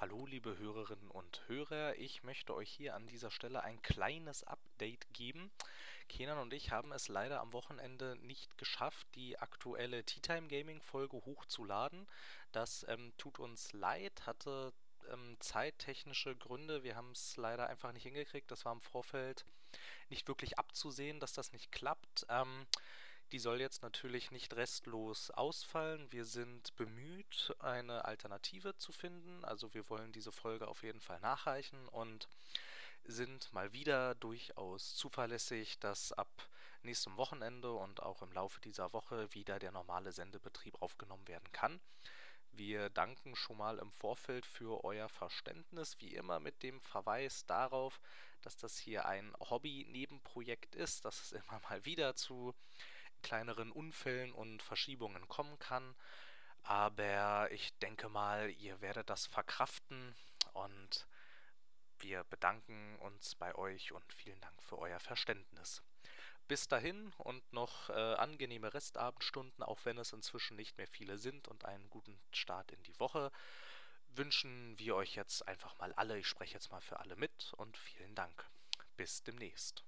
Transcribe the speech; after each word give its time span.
Hallo, 0.00 0.24
liebe 0.24 0.56
Hörerinnen 0.56 1.10
und 1.10 1.42
Hörer. 1.46 1.94
Ich 1.98 2.22
möchte 2.22 2.54
euch 2.54 2.70
hier 2.70 2.94
an 2.94 3.06
dieser 3.06 3.30
Stelle 3.30 3.62
ein 3.62 3.82
kleines 3.82 4.44
Update 4.44 5.12
geben. 5.12 5.50
Kenan 6.08 6.38
und 6.38 6.54
ich 6.54 6.70
haben 6.70 6.90
es 6.92 7.08
leider 7.08 7.38
am 7.38 7.52
Wochenende 7.52 8.16
nicht 8.22 8.56
geschafft, 8.56 9.06
die 9.14 9.38
aktuelle 9.38 10.02
Tea 10.04 10.20
Time 10.20 10.48
Gaming 10.48 10.80
Folge 10.80 11.18
hochzuladen. 11.18 12.08
Das 12.50 12.86
ähm, 12.88 13.12
tut 13.18 13.38
uns 13.38 13.74
leid, 13.74 14.24
hatte 14.24 14.72
ähm, 15.12 15.36
zeittechnische 15.38 16.34
Gründe. 16.34 16.82
Wir 16.82 16.96
haben 16.96 17.10
es 17.10 17.36
leider 17.36 17.68
einfach 17.68 17.92
nicht 17.92 18.04
hingekriegt. 18.04 18.50
Das 18.50 18.64
war 18.64 18.72
im 18.72 18.80
Vorfeld 18.80 19.44
nicht 20.08 20.26
wirklich 20.28 20.58
abzusehen, 20.58 21.20
dass 21.20 21.34
das 21.34 21.52
nicht 21.52 21.72
klappt. 21.72 22.24
Ähm, 22.30 22.66
die 23.32 23.38
soll 23.38 23.60
jetzt 23.60 23.82
natürlich 23.82 24.30
nicht 24.30 24.54
restlos 24.56 25.30
ausfallen. 25.30 26.10
Wir 26.10 26.24
sind 26.24 26.74
bemüht, 26.76 27.54
eine 27.60 28.04
Alternative 28.04 28.76
zu 28.76 28.92
finden. 28.92 29.44
Also 29.44 29.72
wir 29.74 29.88
wollen 29.88 30.12
diese 30.12 30.32
Folge 30.32 30.66
auf 30.66 30.82
jeden 30.82 31.00
Fall 31.00 31.20
nachreichen 31.20 31.88
und 31.88 32.28
sind 33.04 33.52
mal 33.52 33.72
wieder 33.72 34.14
durchaus 34.16 34.94
zuverlässig, 34.94 35.78
dass 35.78 36.12
ab 36.12 36.28
nächstem 36.82 37.16
Wochenende 37.16 37.72
und 37.72 38.02
auch 38.02 38.22
im 38.22 38.32
Laufe 38.32 38.60
dieser 38.60 38.92
Woche 38.92 39.32
wieder 39.34 39.58
der 39.58 39.72
normale 39.72 40.12
Sendebetrieb 40.12 40.80
aufgenommen 40.82 41.26
werden 41.28 41.50
kann. 41.52 41.80
Wir 42.52 42.90
danken 42.90 43.36
schon 43.36 43.58
mal 43.58 43.78
im 43.78 43.92
Vorfeld 43.92 44.44
für 44.44 44.82
euer 44.84 45.08
Verständnis, 45.08 45.96
wie 46.00 46.14
immer 46.14 46.40
mit 46.40 46.62
dem 46.62 46.80
Verweis 46.80 47.46
darauf, 47.46 48.00
dass 48.42 48.56
das 48.56 48.78
hier 48.78 49.06
ein 49.06 49.32
Hobby-Nebenprojekt 49.38 50.74
ist, 50.74 51.04
dass 51.04 51.22
es 51.22 51.32
immer 51.32 51.60
mal 51.68 51.84
wieder 51.84 52.16
zu 52.16 52.54
kleineren 53.22 53.72
Unfällen 53.72 54.32
und 54.32 54.62
Verschiebungen 54.62 55.28
kommen 55.28 55.58
kann. 55.58 55.94
Aber 56.62 57.50
ich 57.52 57.72
denke 57.78 58.08
mal, 58.08 58.50
ihr 58.50 58.80
werdet 58.80 59.08
das 59.08 59.26
verkraften 59.26 60.14
und 60.52 61.06
wir 61.98 62.24
bedanken 62.24 62.96
uns 63.00 63.34
bei 63.34 63.54
euch 63.54 63.92
und 63.92 64.12
vielen 64.12 64.40
Dank 64.40 64.62
für 64.62 64.78
euer 64.78 65.00
Verständnis. 65.00 65.82
Bis 66.48 66.66
dahin 66.66 67.12
und 67.18 67.52
noch 67.52 67.90
äh, 67.90 67.92
angenehme 67.92 68.74
Restabendstunden, 68.74 69.62
auch 69.62 69.84
wenn 69.84 69.98
es 69.98 70.12
inzwischen 70.12 70.56
nicht 70.56 70.76
mehr 70.78 70.88
viele 70.88 71.18
sind 71.18 71.46
und 71.46 71.64
einen 71.64 71.88
guten 71.90 72.18
Start 72.32 72.72
in 72.72 72.82
die 72.82 72.98
Woche, 72.98 73.30
wünschen 74.16 74.76
wir 74.78 74.96
euch 74.96 75.14
jetzt 75.14 75.46
einfach 75.46 75.78
mal 75.78 75.92
alle, 75.92 76.18
ich 76.18 76.26
spreche 76.26 76.54
jetzt 76.54 76.72
mal 76.72 76.80
für 76.80 76.98
alle 76.98 77.16
mit 77.16 77.52
und 77.56 77.76
vielen 77.76 78.14
Dank. 78.14 78.44
Bis 78.96 79.22
demnächst. 79.22 79.84